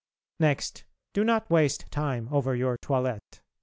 [0.39, 3.41] Next, do not waste time over your toilette.